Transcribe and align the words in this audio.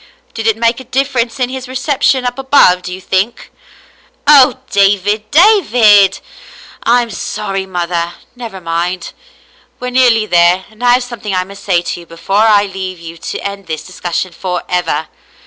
Did 0.33 0.47
it 0.47 0.57
make 0.57 0.79
a 0.79 0.83
difference 0.83 1.39
in 1.39 1.49
his 1.49 1.67
reception 1.67 2.25
up 2.25 2.39
above— 2.39 2.81
do 2.81 2.91
you 2.91 2.99
think?" 2.99 3.51
*'0h, 4.27 4.57
David, 4.71 5.29
David!" 5.29 6.21
*'I'm 6.81 7.11
sorry 7.11 7.67
mother— 7.67 8.13
never 8.35 8.59
mind. 8.59 9.13
We're 9.79 9.91
nearly 9.91 10.25
there 10.25 10.65
and 10.71 10.83
I 10.83 10.93
have 10.93 11.03
something 11.03 11.35
I 11.35 11.43
must 11.43 11.63
say 11.63 11.83
to 11.83 11.99
you 11.99 12.07
before 12.07 12.37
I 12.47 12.63
leave 12.65 12.97
you 12.97 13.15
to 13.19 13.47
end 13.47 13.67
this 13.67 13.83
discussion 13.85 14.31
forever. 14.33 15.07